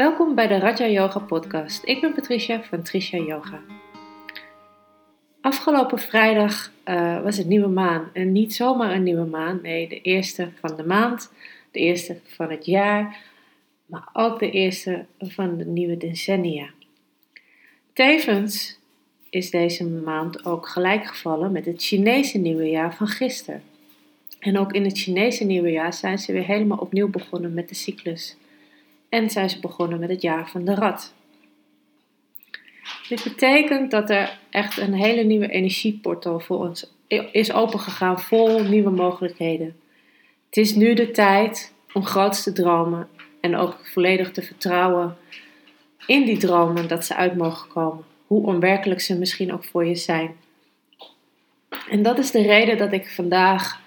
[0.00, 1.84] Welkom bij de Raja Yoga podcast.
[1.84, 3.60] Ik ben Patricia van Tricia Yoga.
[5.40, 8.10] Afgelopen vrijdag uh, was het nieuwe maan.
[8.12, 11.32] En niet zomaar een nieuwe maan, nee, de eerste van de maand,
[11.70, 13.18] de eerste van het jaar,
[13.86, 16.70] maar ook de eerste van de nieuwe decennia.
[17.92, 18.78] Tevens
[19.30, 23.62] is deze maand ook gelijkgevallen met het Chinese nieuwe jaar van gisteren.
[24.38, 27.74] En ook in het Chinese nieuwe jaar zijn ze weer helemaal opnieuw begonnen met de
[27.74, 28.36] cyclus.
[29.10, 31.14] En zijn ze begonnen met het jaar van de rat.
[33.08, 36.90] Dit betekent dat er echt een hele nieuwe energieportal voor ons
[37.32, 39.76] is opengegaan, vol nieuwe mogelijkheden.
[40.46, 43.08] Het is nu de tijd om grootste te dromen
[43.40, 45.16] en ook volledig te vertrouwen
[46.06, 49.94] in die dromen dat ze uit mogen komen, hoe onwerkelijk ze misschien ook voor je
[49.94, 50.36] zijn.
[51.90, 53.80] En dat is de reden dat ik vandaag,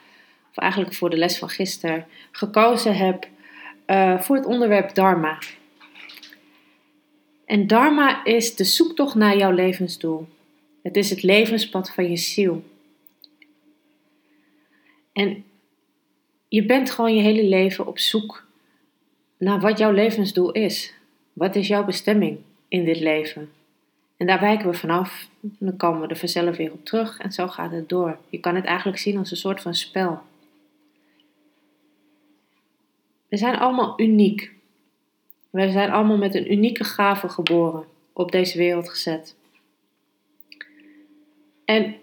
[0.49, 3.27] of eigenlijk voor de les van gisteren, gekozen heb
[3.87, 5.37] uh, voor het onderwerp Dharma.
[7.45, 10.27] En Dharma is de zoektocht naar jouw levensdoel.
[10.81, 12.63] Het is het levenspad van je ziel.
[15.13, 15.43] En
[16.47, 18.45] je bent gewoon je hele leven op zoek
[19.37, 20.93] naar wat jouw levensdoel is.
[21.33, 23.51] Wat is jouw bestemming in dit leven?
[24.17, 25.27] En daar wijken we vanaf.
[25.39, 28.17] Dan komen we er vanzelf weer op terug en zo gaat het door.
[28.29, 30.21] Je kan het eigenlijk zien als een soort van spel.
[33.33, 34.51] We zijn allemaal uniek.
[35.49, 39.35] We zijn allemaal met een unieke gave geboren, op deze wereld gezet.
[41.65, 41.95] En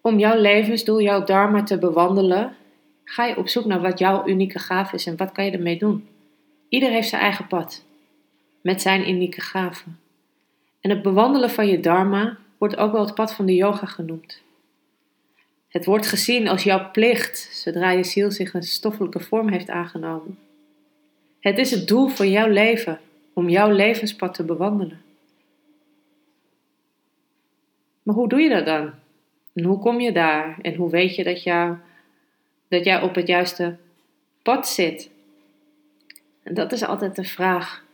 [0.00, 2.56] om jouw levensdoel, jouw dharma te bewandelen,
[3.04, 5.78] ga je op zoek naar wat jouw unieke gave is en wat kan je ermee
[5.78, 6.08] doen.
[6.68, 7.84] Ieder heeft zijn eigen pad,
[8.60, 9.98] met zijn unieke gaven.
[10.80, 14.42] En het bewandelen van je dharma wordt ook wel het pad van de yoga genoemd.
[15.76, 20.38] Het wordt gezien als jouw plicht zodra je ziel zich een stoffelijke vorm heeft aangenomen.
[21.40, 23.00] Het is het doel van jouw leven
[23.32, 25.02] om jouw levenspad te bewandelen.
[28.02, 28.90] Maar hoe doe je dat dan?
[29.54, 30.58] En hoe kom je daar?
[30.62, 31.76] En hoe weet je dat, jou,
[32.68, 33.76] dat jij op het juiste
[34.42, 35.10] pad zit?
[36.42, 37.84] En dat is altijd de vraag.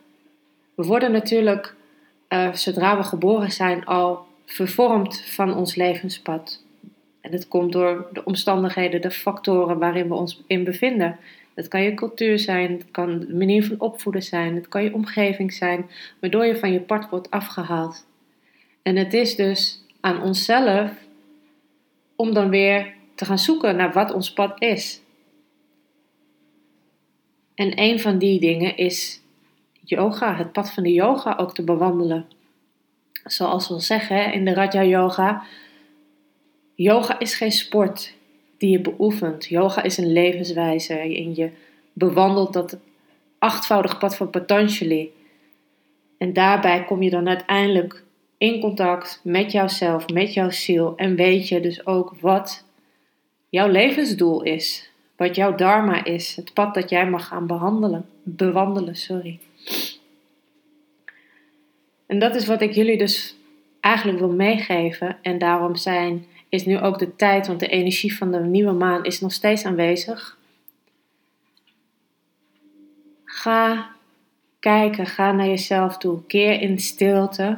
[0.75, 1.75] We worden natuurlijk,
[2.29, 6.62] uh, zodra we geboren zijn, al vervormd van ons levenspad.
[7.23, 11.19] En dat komt door de omstandigheden, de factoren waarin we ons in bevinden.
[11.53, 14.93] Dat kan je cultuur zijn, het kan de manier van opvoeden zijn, het kan je
[14.93, 15.89] omgeving zijn,
[16.19, 18.05] waardoor je van je pad wordt afgehaald.
[18.81, 20.91] En het is dus aan onszelf
[22.15, 25.01] om dan weer te gaan zoeken naar wat ons pad is.
[27.55, 29.21] En een van die dingen is
[29.83, 32.25] yoga, het pad van de yoga ook te bewandelen.
[33.23, 35.43] Zoals we zeggen in de Raja Yoga,
[36.75, 38.13] yoga is geen sport
[38.57, 39.45] die je beoefent.
[39.45, 41.49] Yoga is een levenswijze en je
[41.93, 42.77] bewandelt dat
[43.39, 45.11] achtvoudig pad van Patanjali.
[46.17, 48.03] En daarbij kom je dan uiteindelijk
[48.37, 52.65] in contact met jouzelf, met jouw ziel en weet je dus ook wat
[53.49, 58.95] jouw levensdoel is, wat jouw dharma is, het pad dat jij mag gaan behandelen, bewandelen,
[58.95, 59.39] sorry.
[62.05, 63.35] En dat is wat ik jullie dus
[63.79, 68.31] eigenlijk wil meegeven en daarom zijn is nu ook de tijd, want de energie van
[68.31, 70.37] de nieuwe maan is nog steeds aanwezig.
[73.25, 73.89] Ga
[74.59, 77.57] kijken, ga naar jezelf toe, keer in stilte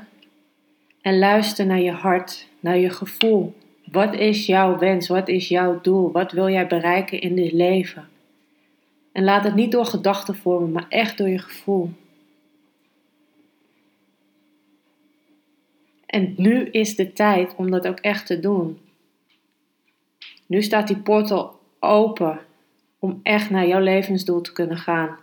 [1.01, 3.55] en luister naar je hart, naar je gevoel.
[3.91, 5.07] Wat is jouw wens?
[5.07, 6.11] Wat is jouw doel?
[6.11, 8.07] Wat wil jij bereiken in dit leven?
[9.11, 11.89] En laat het niet door gedachten vormen, maar echt door je gevoel.
[16.05, 18.83] En nu is de tijd om dat ook echt te doen.
[20.45, 22.39] Nu staat die portal open
[22.99, 25.17] om echt naar jouw levensdoel te kunnen gaan.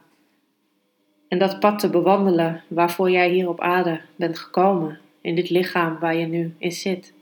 [1.28, 5.98] En dat pad te bewandelen waarvoor jij hier op aarde bent gekomen, in dit lichaam
[5.98, 7.12] waar je nu in zit.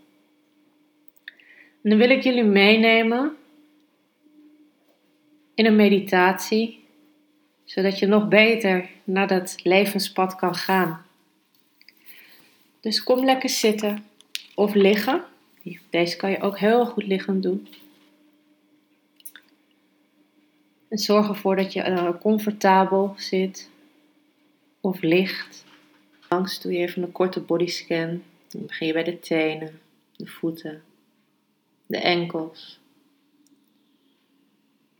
[1.82, 3.37] En dan wil ik jullie meenemen
[5.55, 6.85] in een meditatie,
[7.64, 11.03] zodat je nog beter naar dat levenspad kan gaan.
[12.81, 14.05] Dus kom lekker zitten
[14.55, 15.23] of liggen.
[15.91, 17.69] Deze kan je ook heel goed liggend doen.
[20.90, 23.70] En zorg ervoor dat je uh, comfortabel zit
[24.81, 25.64] of ligt.
[26.28, 28.22] Langs doe je even een korte bodyscan.
[28.48, 29.81] Dan begin je bij de tenen,
[30.16, 30.82] de voeten,
[31.87, 32.81] de enkels,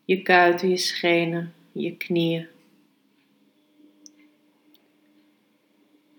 [0.04, 2.46] je kuiten, je schenen, je knieën.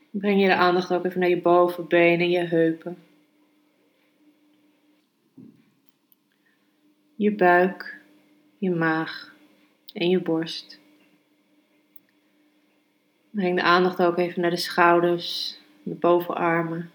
[0.09, 2.97] Breng je de aandacht ook even naar je bovenbenen, je heupen.
[7.15, 7.99] Je buik,
[8.57, 9.33] je maag
[9.93, 10.79] en je borst.
[13.29, 16.91] Breng de aandacht ook even naar de schouders, de bovenarmen,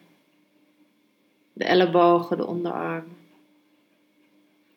[1.52, 3.16] de ellebogen, de onderarmen,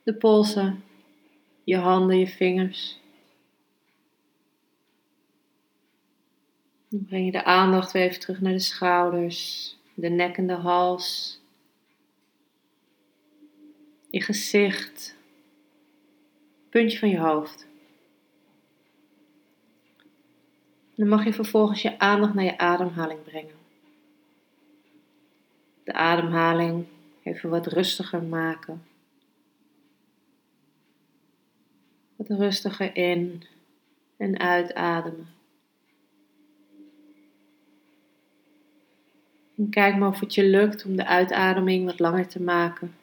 [0.03, 0.83] de polsen,
[1.63, 2.99] je handen, je vingers.
[6.89, 10.53] Dan breng je de aandacht weer even terug naar de schouders, de nek en de
[10.53, 11.39] hals,
[14.09, 15.15] je gezicht,
[16.69, 17.68] puntje van je hoofd.
[20.99, 23.55] Dan mag je vervolgens je aandacht naar je ademhaling brengen.
[25.83, 26.85] De ademhaling
[27.23, 28.83] even wat rustiger maken.
[32.15, 33.43] Wat rustiger in
[34.17, 35.27] en uitademen.
[39.57, 42.95] En kijk maar of het je lukt om de uitademing wat langer te maken.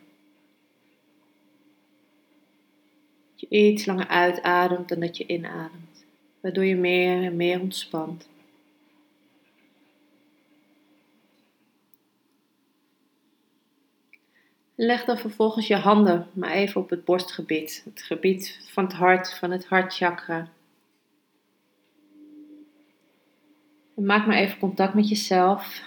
[3.31, 5.96] Dat je iets langer uitademt dan dat je inademt,
[6.47, 8.29] waardoor je meer en meer ontspant.
[14.75, 19.39] Leg dan vervolgens je handen maar even op het borstgebied, het gebied van het hart,
[19.39, 20.49] van het hartchakra.
[23.97, 25.83] En maak maar even contact met jezelf.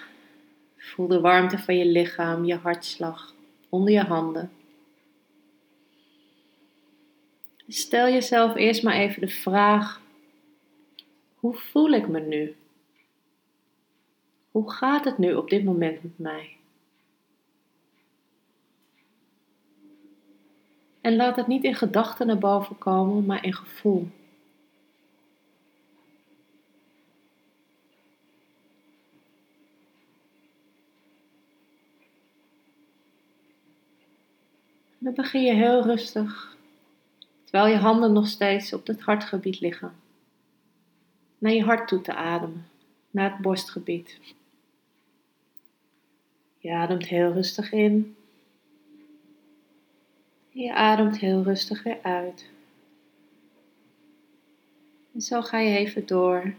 [0.78, 3.34] Voel de warmte van je lichaam, je hartslag
[3.70, 4.52] onder je handen.
[7.68, 10.08] Stel jezelf eerst maar even de vraag:
[11.40, 12.56] hoe voel ik me nu?
[14.52, 16.58] Hoe gaat het nu op dit moment met mij?
[21.02, 24.08] En laat het niet in gedachten naar boven komen, maar in gevoel.
[34.98, 36.58] Dan begin je heel rustig,
[37.44, 39.94] terwijl je handen nog steeds op het hartgebied liggen,
[41.40, 42.68] naar je hart toe te ademen,
[43.12, 44.20] naar het borstgebied.
[46.58, 48.16] Je ademt heel rustig in
[50.52, 52.50] je ademt heel rustig weer uit.
[55.14, 56.54] En zo ga je even door.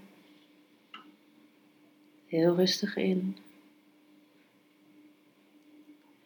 [2.26, 3.36] Heel rustig in.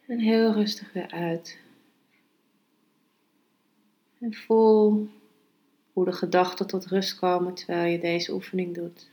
[0.06, 1.58] En heel rustig weer uit.
[4.18, 5.08] En voel
[5.94, 9.08] hoe de gedachten tot rust komen terwijl je deze oefening doet.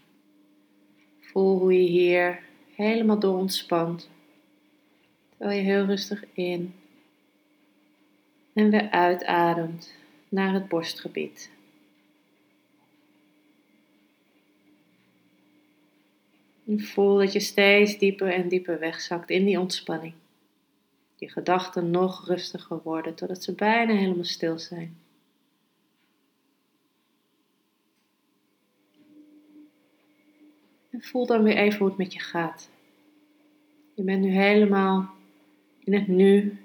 [1.20, 2.44] Voel hoe je hier
[2.76, 4.10] helemaal door ontspant.
[5.30, 6.74] Terwijl je heel rustig in
[8.54, 9.94] en weer uitademt
[10.30, 11.50] naar het borstgebied.
[16.78, 20.14] Voel dat je steeds dieper en dieper wegzakt in die ontspanning.
[21.16, 24.98] Je gedachten nog rustiger worden totdat ze bijna helemaal stil zijn.
[31.02, 32.70] Voel dan weer even hoe het met je gaat.
[33.94, 35.10] Je bent nu helemaal
[35.84, 36.60] in het nu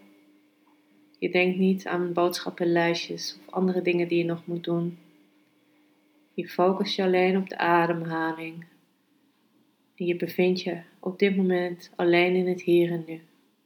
[1.18, 4.98] je denkt niet aan boodschappenlijstjes of andere dingen die je nog moet doen.
[6.34, 8.64] Je focust je alleen op de ademhaling.
[9.94, 13.14] En je bevindt je op dit moment alleen in het hier en nu.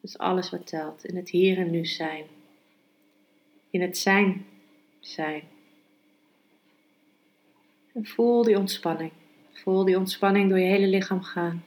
[0.01, 1.05] Dat is alles wat telt.
[1.05, 2.25] In het hier en nu zijn.
[3.71, 4.47] In het zijn
[5.00, 5.43] zijn.
[7.95, 9.12] En voel die ontspanning.
[9.62, 11.62] Voel die ontspanning door je hele lichaam gaan.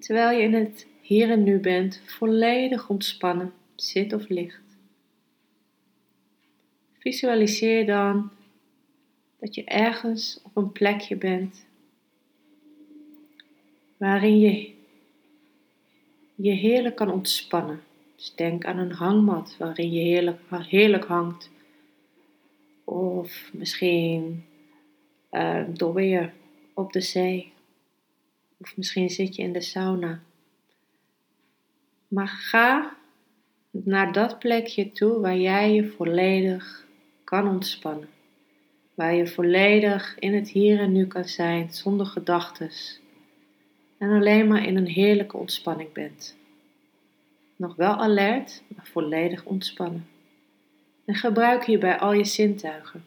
[0.00, 4.62] terwijl je in het hier en nu bent, volledig ontspannen, zit of ligt.
[6.98, 8.30] Visualiseer dan
[9.38, 11.66] dat je ergens op een plekje bent
[13.96, 14.72] waarin je
[16.34, 17.82] je heerlijk kan ontspannen.
[18.16, 21.50] Dus denk aan een hangmat waarin je heerlijk, heerlijk hangt.
[22.84, 24.44] Of misschien
[25.30, 26.30] uh, dobber je
[26.74, 27.52] op de zee.
[28.60, 30.22] Of misschien zit je in de sauna.
[32.08, 32.96] Maar ga
[33.70, 36.86] naar dat plekje toe waar jij je volledig
[37.24, 38.08] kan ontspannen.
[38.94, 42.70] Waar je volledig in het hier en nu kan zijn, zonder gedachten.
[43.98, 46.36] En alleen maar in een heerlijke ontspanning bent.
[47.56, 50.06] Nog wel alert, maar volledig ontspannen.
[51.04, 53.04] En gebruik hierbij al je zintuigen.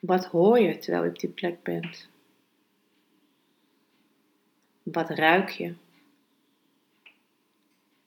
[0.00, 2.08] Wat hoor je terwijl je op die plek bent?
[4.82, 5.74] Wat ruik je?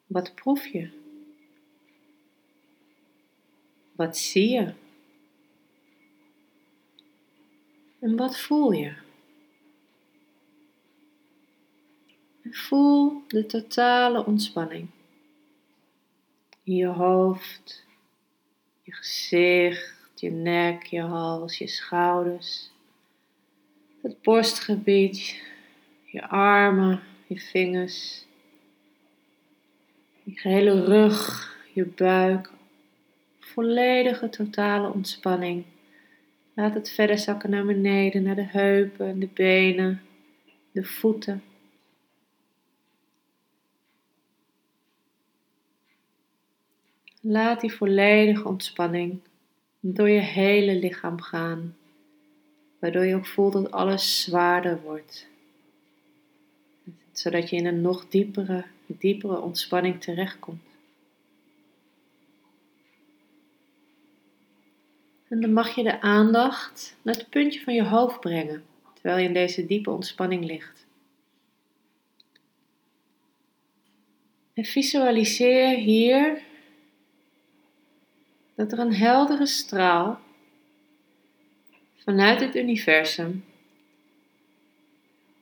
[0.08, 0.90] Wat proef je?
[3.92, 4.74] Wat zie je?
[8.00, 8.94] En wat voel je?
[12.52, 14.90] voel de totale ontspanning
[16.64, 17.86] je hoofd,
[18.82, 22.72] je gezicht, je nek, je hals, je schouders.
[24.02, 25.42] Het borstgebied,
[26.06, 28.26] je armen, je vingers.
[30.24, 32.52] Je gehele rug, je buik.
[33.40, 35.66] Volledige totale ontspanning.
[36.54, 40.02] Laat het verder zakken naar beneden, naar de heupen, de benen,
[40.72, 41.44] de voeten.
[47.24, 49.20] Laat die volledige ontspanning
[49.80, 51.78] door je hele lichaam gaan,
[52.80, 55.28] waardoor je ook voelt dat alles zwaarder wordt.
[57.12, 60.62] Zodat je in een nog diepere, diepere ontspanning terechtkomt.
[65.28, 68.64] En dan mag je de aandacht naar het puntje van je hoofd brengen,
[68.94, 70.86] terwijl je in deze diepe ontspanning ligt.
[74.54, 76.42] En visualiseer hier
[78.56, 80.20] dat er een heldere straal
[81.98, 83.46] vanuit het universum,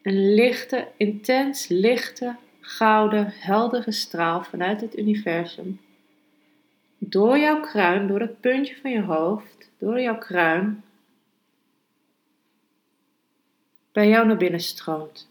[0.01, 5.79] een lichte, intens lichte, gouden, heldere straal vanuit het universum,
[6.97, 10.83] door jouw kruin, door het puntje van je hoofd, door jouw kruin,
[13.91, 15.29] bij jou naar binnen stroomt.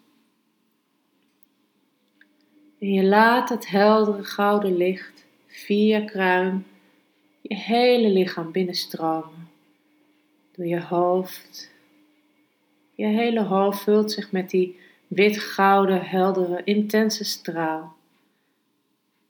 [2.78, 6.66] En je laat het heldere gouden licht via kruin
[7.48, 9.48] je hele lichaam binnenstromen.
[10.52, 11.70] Door je hoofd.
[12.94, 17.96] Je hele hoofd vult zich met die wit-gouden, heldere, intense straal.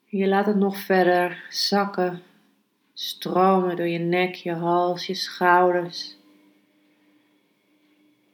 [0.04, 2.22] Je laat het nog verder zakken,
[2.92, 6.16] stromen door je nek, je hals, je schouders.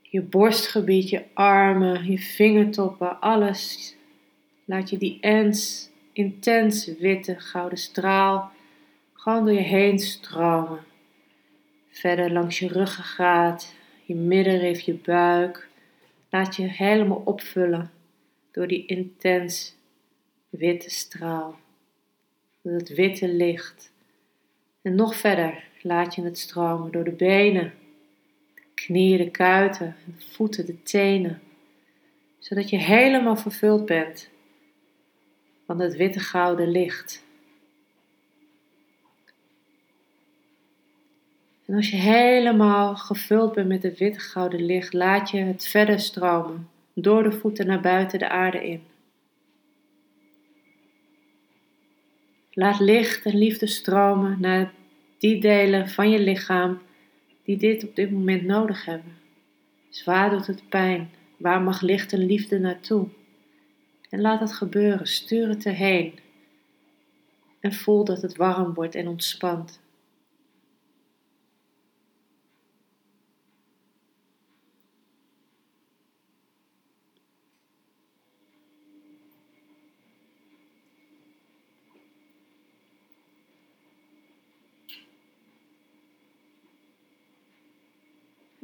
[0.03, 3.95] Je borstgebied, je armen, je vingertoppen, alles.
[4.65, 8.53] Laat je die ens, intens witte gouden straal
[9.25, 10.85] gewoon door je heen stromen.
[11.91, 15.69] Verder langs je ruggengraat, je middenrif, je buik.
[16.31, 17.91] Laat je helemaal opvullen
[18.53, 19.75] door die intens
[20.49, 21.59] witte straal.
[22.63, 23.93] Door het witte licht.
[24.83, 27.73] En nog verder laat je het stromen door de benen,
[28.55, 31.41] de knieën, de kuiten, de voeten, de tenen.
[32.39, 34.31] Zodat je helemaal vervuld bent
[35.67, 37.25] van het witte gouden licht.
[41.67, 46.01] En als je helemaal gevuld bent met het witte gouden licht, laat je het verder
[46.01, 48.83] stromen, door de voeten naar buiten de aarde in.
[52.51, 54.73] Laat licht en liefde stromen naar
[55.19, 56.79] die delen van je lichaam
[57.45, 59.13] die dit op dit moment nodig hebben.
[59.89, 61.11] Zwaar doet het pijn.
[61.37, 63.09] Waar mag licht en liefde naartoe?
[64.11, 65.07] En laat het gebeuren.
[65.07, 66.19] Stuur het erheen.
[67.61, 69.81] En voel dat het warm wordt en ontspant.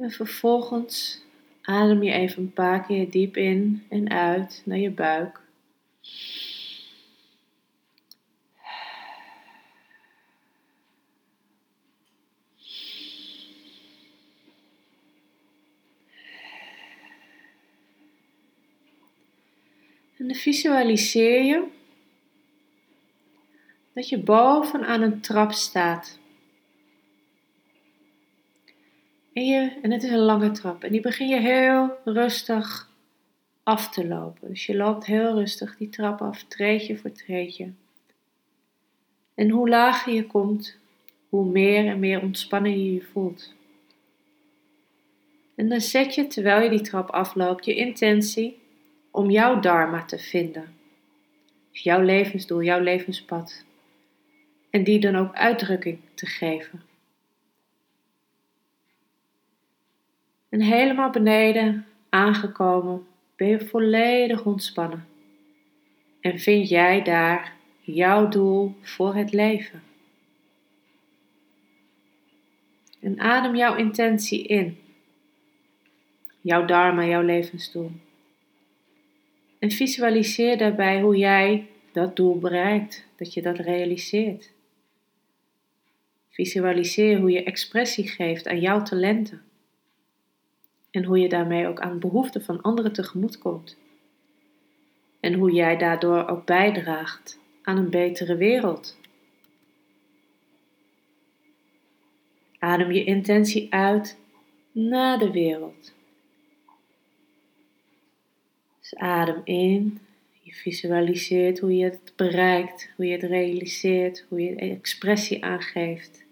[0.01, 1.21] En vervolgens
[1.61, 5.39] adem je even een paar keer diep in en uit naar je buik.
[20.17, 21.67] En dan visualiseer je
[23.93, 26.20] dat je bovenaan een trap staat.
[29.33, 30.83] En, je, en het is een lange trap.
[30.83, 32.89] En die begin je heel rustig
[33.63, 34.47] af te lopen.
[34.47, 37.71] Dus je loopt heel rustig die trap af, treedje voor treedje.
[39.35, 40.77] En hoe lager je komt,
[41.29, 43.53] hoe meer en meer ontspannen je je voelt.
[45.55, 48.59] En dan zet je, terwijl je die trap afloopt, je intentie
[49.11, 50.75] om jouw dharma te vinden.
[51.71, 53.65] Dus jouw levensdoel, jouw levenspad.
[54.69, 56.81] En die dan ook uitdrukking te geven.
[60.51, 65.07] En helemaal beneden aangekomen ben je volledig ontspannen.
[66.21, 69.83] En vind jij daar jouw doel voor het leven.
[72.99, 74.77] En adem jouw intentie in.
[76.41, 77.91] Jouw dharma, jouw levensdoel.
[79.59, 84.51] En visualiseer daarbij hoe jij dat doel bereikt, dat je dat realiseert.
[86.29, 89.41] Visualiseer hoe je expressie geeft aan jouw talenten.
[90.91, 93.77] En hoe je daarmee ook aan behoeften van anderen tegemoet komt.
[95.19, 98.99] En hoe jij daardoor ook bijdraagt aan een betere wereld.
[102.59, 104.19] Adem je intentie uit
[104.71, 105.93] naar de wereld.
[108.79, 109.99] Dus adem in.
[110.41, 116.23] Je visualiseert hoe je het bereikt, hoe je het realiseert, hoe je expressie aangeeft.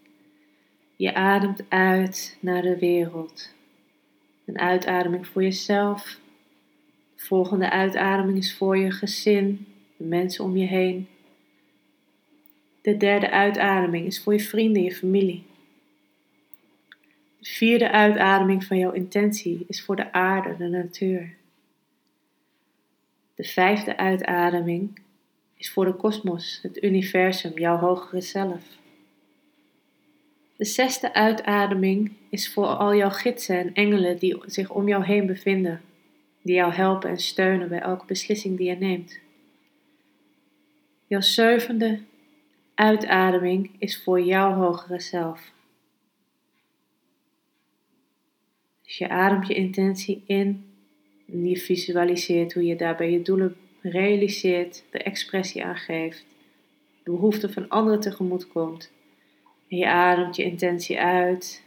[0.96, 3.54] Je ademt uit naar de wereld.
[4.50, 6.20] Een uitademing voor jezelf.
[7.16, 11.08] De volgende uitademing is voor je gezin, de mensen om je heen.
[12.82, 15.44] De derde uitademing is voor je vrienden, je familie.
[17.40, 21.36] De vierde uitademing van jouw intentie is voor de aarde, de natuur.
[23.36, 25.00] De vijfde uitademing
[25.58, 28.79] is voor de kosmos, het universum, jouw hogere zelf.
[30.60, 35.26] De zesde uitademing is voor al jouw gidsen en engelen die zich om jou heen
[35.26, 35.82] bevinden,
[36.42, 39.20] die jou helpen en steunen bij elke beslissing die je neemt.
[41.08, 42.00] Jouw zevende
[42.76, 45.52] uitademing is voor jouw hogere zelf.
[48.84, 50.66] Dus je ademt je intentie in
[51.28, 56.26] en je visualiseert hoe je daarbij je doelen realiseert, de expressie aangeeft,
[57.04, 58.92] de behoeften van anderen tegemoet komt.
[59.70, 61.64] En je ademt je intentie uit.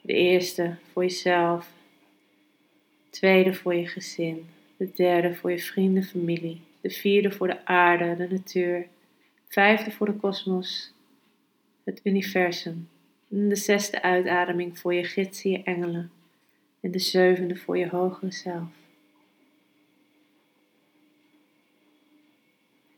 [0.00, 1.70] De eerste voor jezelf,
[3.04, 7.66] de tweede voor je gezin, de derde voor je vrienden, familie, de vierde voor de
[7.66, 8.80] aarde, de natuur,
[9.34, 10.92] de vijfde voor de kosmos,
[11.84, 12.88] het universum.
[13.30, 16.10] En de zesde uitademing voor je gidsen, je engelen.
[16.80, 18.68] En de zevende voor je hogere zelf.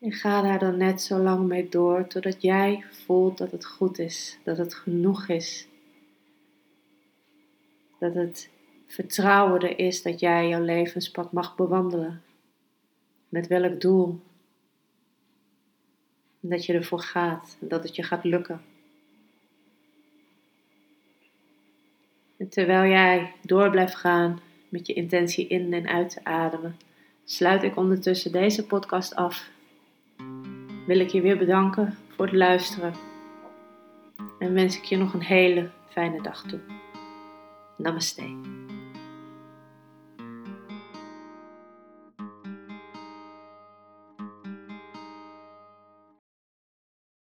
[0.01, 3.99] En ga daar dan net zo lang mee door totdat jij voelt dat het goed
[3.99, 5.69] is, dat het genoeg is.
[7.99, 8.51] Dat het
[8.87, 12.23] vertrouwen er is dat jij jouw levenspad mag bewandelen.
[13.29, 14.21] Met welk doel?
[16.41, 18.63] Dat je ervoor gaat dat het je gaat lukken.
[22.37, 26.77] En terwijl jij door blijft gaan met je intentie in en uit te ademen,
[27.25, 29.51] sluit ik ondertussen deze podcast af
[30.91, 32.93] wil ik je weer bedanken voor het luisteren.
[34.39, 36.61] En wens ik je nog een hele fijne dag toe.
[37.77, 38.23] Namaste.